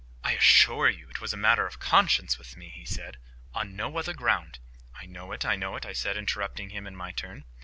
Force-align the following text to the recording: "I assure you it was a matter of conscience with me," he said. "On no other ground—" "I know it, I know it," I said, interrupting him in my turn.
"I 0.23 0.31
assure 0.31 0.89
you 0.89 1.07
it 1.09 1.21
was 1.21 1.31
a 1.31 1.37
matter 1.37 1.67
of 1.67 1.77
conscience 1.79 2.39
with 2.39 2.57
me," 2.57 2.69
he 2.69 2.85
said. 2.85 3.17
"On 3.53 3.75
no 3.75 3.99
other 3.99 4.15
ground—" 4.15 4.57
"I 4.95 5.05
know 5.05 5.31
it, 5.31 5.45
I 5.45 5.55
know 5.55 5.75
it," 5.75 5.85
I 5.85 5.93
said, 5.93 6.17
interrupting 6.17 6.71
him 6.71 6.87
in 6.87 6.95
my 6.95 7.11
turn. 7.11 7.45